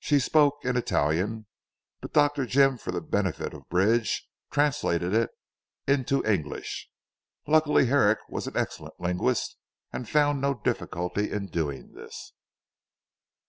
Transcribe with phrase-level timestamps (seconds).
[0.00, 1.46] She spoke in Italian,
[2.00, 2.44] but Dr.
[2.44, 5.30] Jim for the benefit of Bridge translated it
[5.86, 6.90] into English.
[7.46, 9.56] Luckily Herrick was an excellent linguist
[9.92, 12.32] and found no difficulty in doing this.